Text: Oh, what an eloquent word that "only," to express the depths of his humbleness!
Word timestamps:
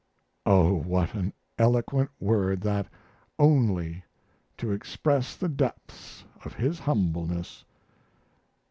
Oh, 0.47 0.73
what 0.79 1.13
an 1.13 1.31
eloquent 1.59 2.09
word 2.19 2.61
that 2.61 2.87
"only," 3.37 4.03
to 4.57 4.71
express 4.71 5.35
the 5.35 5.47
depths 5.47 6.23
of 6.43 6.55
his 6.55 6.79
humbleness! 6.79 7.63